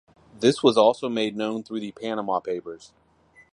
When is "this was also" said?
0.39-1.09